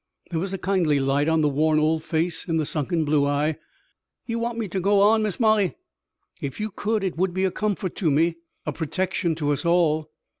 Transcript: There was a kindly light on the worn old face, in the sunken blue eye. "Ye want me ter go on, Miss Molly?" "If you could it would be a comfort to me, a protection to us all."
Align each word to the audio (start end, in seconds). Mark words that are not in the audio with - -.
There 0.31 0.39
was 0.39 0.51
a 0.51 0.57
kindly 0.57 0.99
light 0.99 1.29
on 1.29 1.41
the 1.41 1.47
worn 1.47 1.77
old 1.77 2.01
face, 2.03 2.47
in 2.47 2.57
the 2.57 2.65
sunken 2.65 3.05
blue 3.05 3.27
eye. 3.27 3.57
"Ye 4.25 4.35
want 4.35 4.57
me 4.57 4.67
ter 4.67 4.79
go 4.79 4.99
on, 4.99 5.21
Miss 5.21 5.39
Molly?" 5.39 5.75
"If 6.41 6.59
you 6.59 6.71
could 6.71 7.03
it 7.03 7.17
would 7.17 7.35
be 7.35 7.45
a 7.45 7.51
comfort 7.51 7.95
to 7.97 8.09
me, 8.09 8.37
a 8.65 8.71
protection 8.73 9.35
to 9.35 9.53
us 9.53 9.63
all." 9.63 10.09